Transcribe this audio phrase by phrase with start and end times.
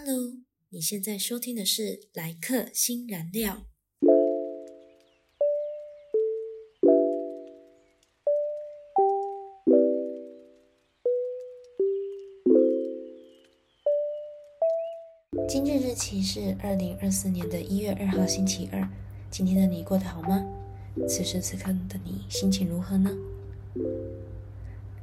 [0.00, 0.32] Hello，
[0.68, 3.64] 你现在收听的是来客新燃料。
[15.48, 18.88] 今日日期是二零二四年的一月二号星期二。
[19.32, 20.46] 今天的你过得好吗？
[21.08, 23.10] 此时此刻的你心情如何呢？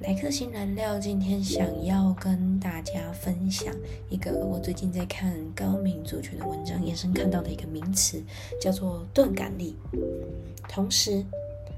[0.00, 3.74] 莱克星燃料今天想要跟大家分享
[4.10, 8.22] 一个我最近在看高敏族群的文章延伸看到的一个名词，
[8.60, 9.74] 叫做钝感力。
[10.68, 11.24] 同时，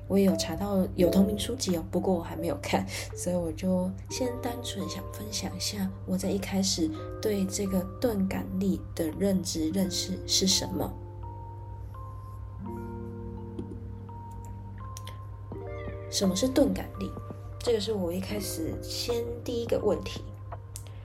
[0.08, 6.90] 我也有查到有同名书籍哦，不过我还没有看，所以我就先单纯想分享一下我在一开始
[7.22, 10.92] 对这个钝感力的认知认识是什么。
[16.10, 17.08] 什么是钝感力？
[17.60, 20.22] 这个是我一开始先第一个问题，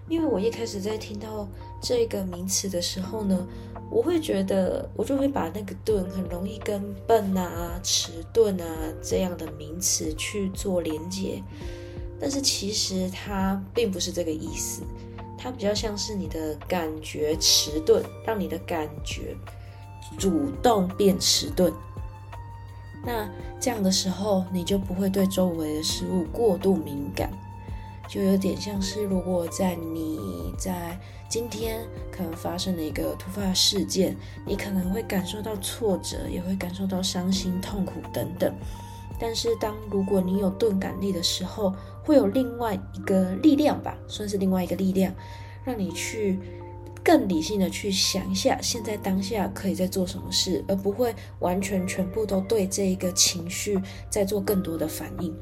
[0.08, 1.48] 因为我一开始在听到
[1.82, 3.48] 这个名词的时候呢，
[3.90, 8.66] 我会觉得我就会把那个钝很容易跟笨啊、迟钝啊
[9.02, 11.44] 这样的名词去做连接，
[12.20, 14.84] 但是其实它并不是这个意思，
[15.38, 19.36] 它比较像是你的感觉迟钝，让你的感觉
[20.18, 21.74] 主动变迟钝。
[23.06, 27.30] 那这样的时候，你就不会对周围的事物过度敏感，
[28.08, 30.20] 就有点像是如果在你
[30.58, 31.82] 在今天
[32.12, 34.16] 可能发生了一个突发事件，
[34.46, 38.54] 你可能会感受到挫折，也会感受到伤心、痛苦等等。
[39.20, 45.14] 但是当如果你有钝感力的时候，会有另外一个力量吧，算是另外一个力量，
[45.66, 46.40] 让你去。
[47.04, 53.78] 更理性的去想一下，现在当下可以在做什么事，而不会完全全部都对这一个情绪
[54.10, 55.36] 在做更多的反应。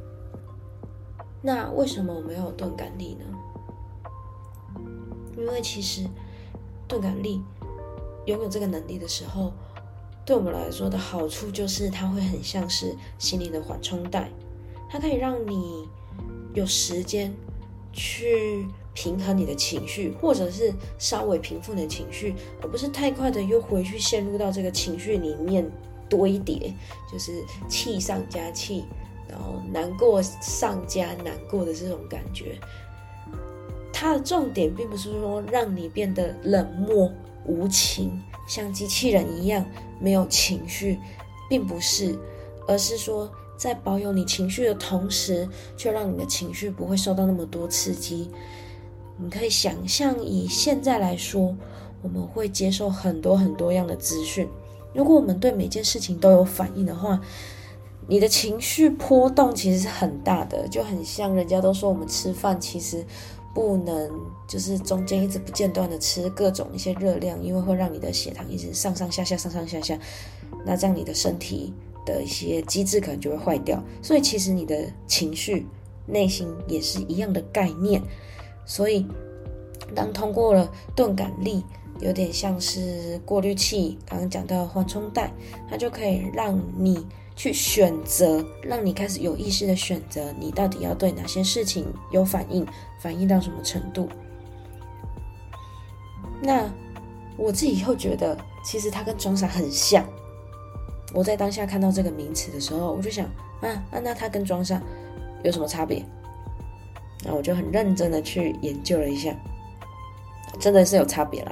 [1.42, 3.26] 那为什么我们要有钝感力呢？
[5.38, 6.06] 因为其实
[6.88, 7.42] 钝感力
[8.26, 9.54] 拥有这个能力的时候，
[10.26, 14.32] 对我们来说的好处就是它会很像是心灵的缓冲带，
[14.90, 15.88] 它可以让你
[16.56, 17.32] 有时间
[17.94, 18.68] 去。
[18.94, 25.70] 平衡你的情绪，或者是稍微平复你的情绪，而不是太快的又回去陷入到这个情绪里面
[26.10, 26.74] 堆叠，
[27.12, 27.32] 就是
[27.70, 28.84] 气上加气，
[29.30, 32.60] 然后难过上加难过的这种感觉。
[33.94, 37.12] 它的重点并不是说让你变得冷漠
[37.46, 39.66] 无情，像机器人一样
[40.00, 41.00] 没有情绪，
[41.50, 42.18] 并不是，
[42.68, 45.48] 而是说在保有你情绪的同时，
[45.78, 48.30] 却让你的情绪不会受到那么多刺激。
[49.24, 51.56] 你可以想象，以现在来说，
[52.02, 54.48] 我们会接受很多很多样的资讯。
[54.94, 57.22] 如果我们对每件事情都有反应的话，
[58.08, 63.06] 你的情绪波动其实是很大的，就很像人家都说我们吃饭其实
[63.54, 64.12] 不能
[64.48, 69.98] 就是中间一直不间断的吃各种一些热量，因为会让你的血糖一直上上下下上上下下，
[70.66, 71.72] 那这样你的身体
[72.08, 73.82] 的一些机制可能就会坏掉。
[74.02, 75.68] 所以其实你的情绪
[76.08, 78.02] 内心也是一样的概念。
[78.66, 79.06] 所以，
[79.96, 81.64] 当通过了钝感力，
[82.00, 85.32] 有点像是过滤器，刚刚讲到缓冲带，
[85.70, 87.06] 它就可以让你
[87.36, 92.66] 去选择，让你开始有意识的选择，你到底要对哪些事情有反应，
[93.02, 94.08] 反应到什么程度。
[96.42, 96.72] 那
[97.38, 100.06] 我自己又觉得，其实它跟装傻很像。
[101.14, 103.26] 我在当下看到这个名词的时候，我就想，
[103.62, 104.82] 啊啊，那它跟装傻
[105.44, 106.06] 有什么差别？
[107.24, 109.36] 那我就很认真的去研究了一下，
[110.60, 111.52] 真的是有差别啦。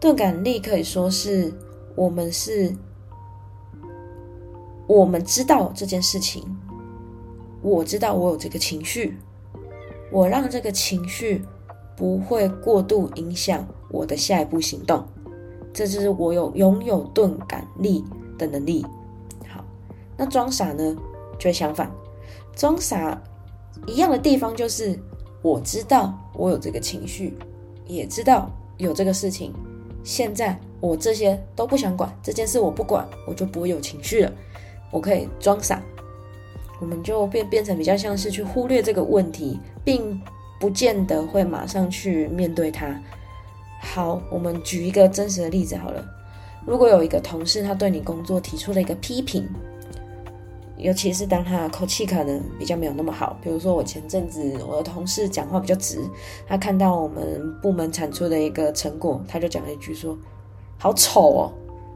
[0.00, 1.52] 钝感力可以说是
[1.94, 2.74] 我们是，
[4.86, 6.42] 我们知道这件事情，
[7.60, 9.18] 我知道我有这个情绪，
[10.10, 11.44] 我让这个情绪
[11.94, 15.06] 不会过度影响我的下一步行动，
[15.74, 18.02] 这就是我有拥有钝感力
[18.38, 18.86] 的能力。
[19.46, 19.62] 好，
[20.16, 20.96] 那装傻呢，
[21.38, 21.92] 就相反，
[22.56, 23.22] 装傻。
[23.86, 24.98] 一样的地方就是，
[25.42, 27.36] 我知道我有这个情绪，
[27.86, 29.52] 也知道有这个事情。
[30.04, 34.32] 现在我这些都不想管，这件事我不管，我就不会有情绪了。
[34.90, 35.82] 我可以装傻，
[36.80, 40.20] 我们就变变成比较像是去忽略这个问题，并
[40.58, 43.00] 不见得会马上去面对它。
[43.82, 46.04] 好，我们举一个真实的例子好了。
[46.66, 49.48] 如果有一个同事他对你工作提出了一个批评。
[50.80, 56.00] 尤其是当他口气可能比较没有那么好，比如说我前阵子我的同事讲话比较直，
[56.46, 60.16] 他看到我们部门产出的一个成果，他就讲了一句说
[60.78, 61.52] ：“好丑哦。”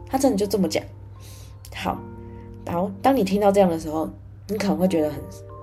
[0.06, 0.84] 他真的就这么讲。
[1.74, 1.98] 好，
[2.64, 4.08] 然后当你听到这样的时候，
[4.48, 5.20] 你可能会觉得很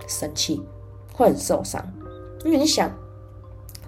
[0.08, 0.62] 生气，
[1.14, 1.82] 会很受伤，
[2.44, 2.92] 因为你想，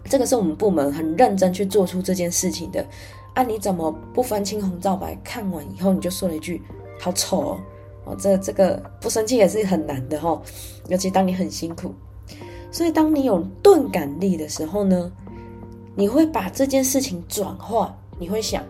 [0.06, 2.86] 这个是我们部门很认真去做出这件事情的。
[3.34, 5.16] 啊，你怎么不分青红皂白？
[5.24, 6.62] 看完以后你就说了一句
[7.02, 7.60] “好丑哦”，
[8.06, 10.42] 哦，这这个不生气也是很难的哈，
[10.88, 11.94] 尤其当你很辛苦。
[12.72, 15.12] 所以，当你有钝感力的时候呢，
[15.96, 18.64] 你会把这件事情转化，你会想，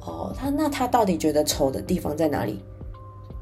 [0.00, 2.62] 哦，他那他到底觉得丑的地方在哪里？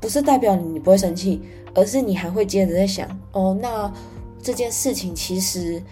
[0.00, 1.42] 不是代表你不会生气，
[1.74, 3.92] 而是你还会接着在想，哦，那
[4.42, 5.82] 这件事情其实。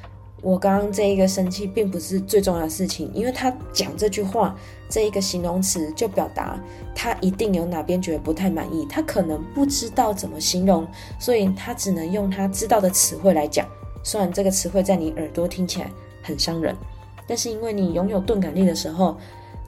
[0.42, 4.56] 我刚刚这一个生气并不是最重要的事情，因为他讲这句话
[4.88, 6.60] 这一个形容词就表达
[6.96, 10.84] 他一定有哪边觉得不太满意，他可能不知道怎么形容，
[11.20, 13.64] 所以他只能用他知道的词汇来讲。
[14.02, 15.88] 虽然这个词汇在你耳朵听起来
[16.24, 16.76] 很伤人，
[17.24, 19.16] 但是因为你拥有钝感力的时候，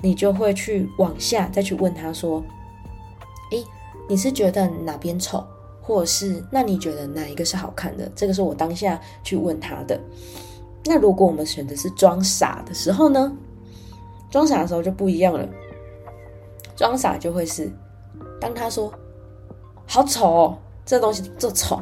[0.02, 2.42] 你就会去往下再去问他说
[3.52, 3.64] ：“诶，
[4.08, 5.44] 你是觉得哪边丑，
[5.80, 10.00] 或者是那你觉得哪一个是好看的？”这个是我当下去问他的。
[10.84, 13.32] 那如果我们选的是装傻的时候呢？
[14.30, 15.48] 装傻的时候就不一样了。
[16.76, 17.70] 装傻就会是，
[18.40, 18.92] 当他说
[19.86, 21.80] “好丑哦，这东西这丑”，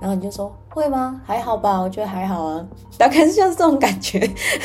[0.00, 1.20] 然后你就说“会吗？
[1.26, 2.66] 还好吧，我觉得还好啊。”
[2.96, 4.18] 大概是像这种感觉，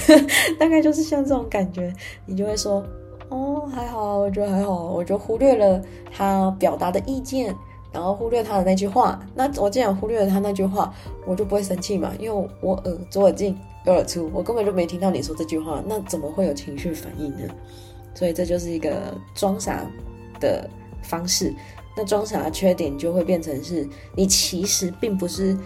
[0.57, 1.93] 大概就是像这种感觉，
[2.25, 2.81] 你就会说
[3.29, 7.53] “哦，还好，我觉得还好。”我就忽略了他表达的意见。
[7.91, 10.93] 然后忽略他的那句话，那我既然忽略了他那句话，
[11.25, 17.51] 我就不会生气嘛，因为我耳左耳进右耳出，我根本就没听到你说这句话，那怎么会有情绪反应呢？
[18.13, 19.85] 所以这就是一个装傻
[20.39, 20.69] 的
[21.01, 21.53] 方式。
[21.97, 25.57] 那装傻的缺点就会变成是你其实并不是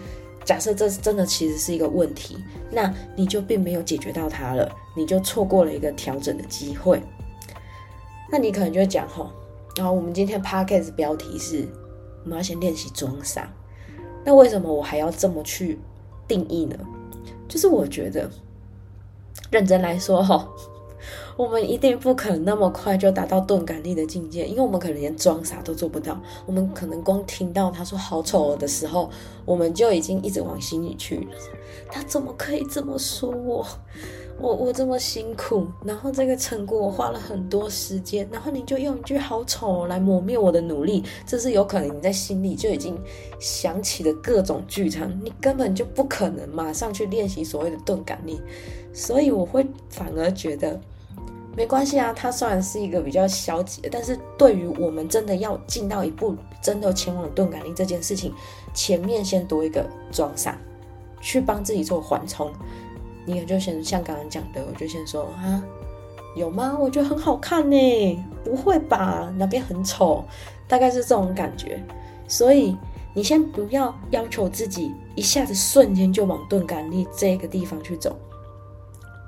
[0.44, 2.38] 假设这真的其实是一个问题，
[2.70, 7.02] 那你就并没有解决到它了，你就错过了一个调整的机会。
[8.32, 9.30] 那你可能就会讲吼，
[9.76, 11.68] 然后我们今天 podcast 标题是。
[12.24, 13.48] 我们要先练习装傻，
[14.24, 15.78] 那为什么我还要这么去
[16.26, 16.76] 定义呢？
[17.46, 18.28] 就是我觉得，
[19.50, 20.48] 认真来说哈，
[21.36, 26.18] 我们一定不可能那么快就达到钝感力的境界，因为我们可能连装傻都做不到。
[26.46, 29.10] 我们可能光听到他说“好丑”的时候，
[29.44, 31.28] 我们就已经一直往心里去，
[31.92, 33.66] 他怎么可以这么说我？
[34.40, 42.98] 我我这么辛苦，然后这个成果我花了很多时间，然后你就用一句“好丑”来抹灭我的努力，这是有可能你在心里就已经
[43.38, 48.40] 想起了各种剧场，你根本就不可能马上去练习所谓的钝感力，
[48.92, 50.78] 所以我会反而觉得
[51.56, 52.12] 没关系啊。
[52.12, 58.34] 它虽然是一个比较消极，但是对于我们真的要进到一步，真的前往钝感力这件事情，
[58.74, 60.60] 前面先多一个装傻，
[61.20, 62.52] 去帮自己做缓冲。
[63.26, 65.62] 你就先像刚刚讲的，我就先说啊，
[66.36, 66.76] 有吗？
[66.80, 69.32] 我觉得很好看呢，不会吧？
[69.38, 70.24] 那边很丑，
[70.68, 71.82] 大概是这种感觉。
[72.26, 72.76] 所以
[73.14, 78.16] 你先不要要求自己一下子瞬间就往钝感力这个地方去走。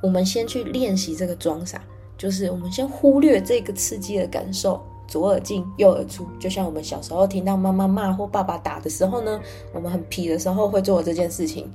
[0.03, 1.81] 我们先去练习这个装傻，
[2.19, 6.27] 就是我们先忽略这个刺激的感受，左耳进右耳出。
[6.39, 9.41] 就像我们小时候听到妈妈骂或爸爸打的时候呢，
[9.73, 11.71] 我们很皮的时候会做这件事情。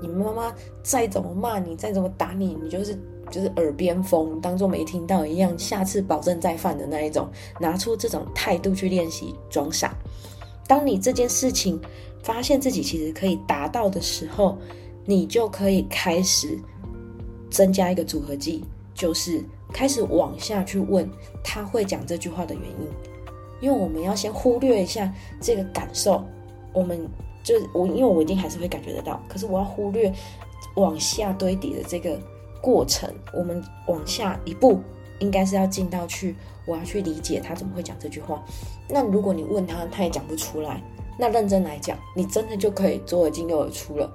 [0.00, 2.98] 你妈妈再怎么骂你，再怎么打你，你就是
[3.30, 5.58] 就是耳边风，当做没听到一样。
[5.58, 7.28] 下次保证再犯的那一种，
[7.58, 9.96] 拿出这种态度去练习装傻。
[10.66, 11.80] 当你这件事情
[12.22, 14.58] 发现自己其实可以达到的时候，
[15.04, 16.58] 你就可以开始
[17.50, 18.64] 增加一个组合技，
[18.94, 21.08] 就是开始往下去问
[21.42, 22.88] 他会讲这句话的原因。
[23.60, 25.10] 因为我们要先忽略一下
[25.40, 26.22] 这个感受，
[26.72, 27.08] 我们。
[27.46, 30.12] 就是我，因为我一定还是会感觉得到，可是我要忽略
[30.74, 32.18] 往下堆叠的这个
[32.60, 33.08] 过程。
[33.32, 34.80] 我们往下一步，
[35.20, 36.34] 应该是要进到去，
[36.66, 38.44] 我要去理解他怎么会讲这句话。
[38.88, 40.82] 那如果你问他，他也讲不出来，
[41.16, 44.10] 那认真来讲，你真的就可以左耳进右耳出了，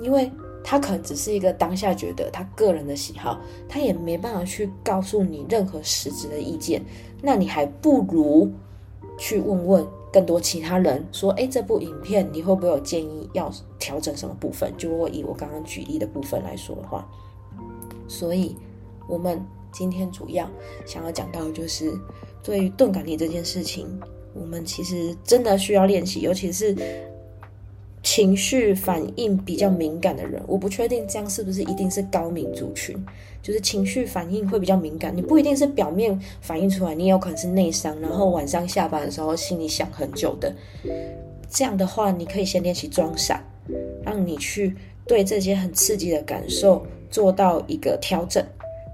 [0.00, 0.30] 因为
[0.62, 6.84] 他可能只是一个当下觉得他个人的喜好，他也没办法去告诉你任何实质的意见。
[7.22, 8.52] 那你还不如
[9.16, 9.86] 去问问。
[10.14, 17.04] 更多其他人说：“哎，这部影片你会不会有建议要调整什么部分？”就如果以我刚刚举例的部分来说的话，
[18.06, 18.54] 所以
[19.08, 20.48] 我们今天主要
[20.86, 21.92] 想要讲到的就是
[22.44, 23.88] 对于钝感力这件事情，
[24.32, 26.76] 我们其实真的需要练习，尤其是。
[28.04, 32.94] 情绪反应比较敏感的人，我不确定这样是不是一定是高敏族群，
[33.42, 35.16] 就是情绪反应会比较敏感。
[35.16, 40.54] 你不一定是表面反应出来，你有可能是内伤，然后晚上下班的时候心里想很久的。
[41.48, 43.42] 这样的话，你可以先练习装傻，
[44.04, 48.44] 让你去对这些很刺激的感受做到一个调整。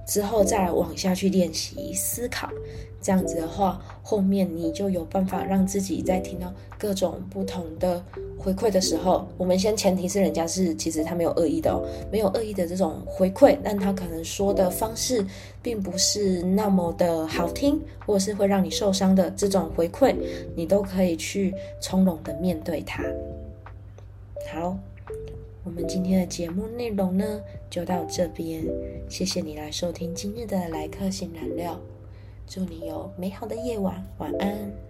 [0.07, 2.49] 之后再往下去练习思考，
[3.01, 8.03] 这样子的话，后面你就有办法让自己在听到各种不同的
[8.37, 15.25] 回馈的时候，我们先前提是人家是其实他没有恶意的哦，没有恶意的这种回馈，但他可能说的方式
[15.63, 20.15] 并不是那么的好听，或者是会让你受伤的这种回馈，
[20.57, 23.05] 你都可以去从容的面对它。
[24.53, 24.77] 好。
[25.63, 28.65] 我们今天的节目内容呢，就到这边。
[29.09, 31.79] 谢谢你来收听今日的来客新燃料，
[32.47, 34.90] 祝你有美好的夜晚，晚安。